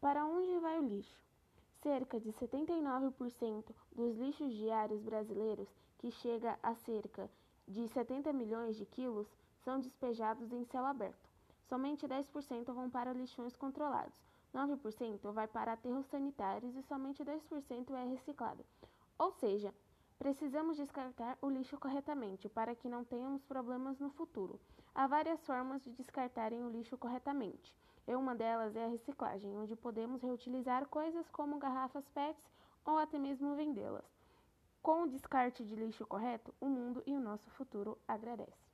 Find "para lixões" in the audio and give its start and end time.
12.88-13.54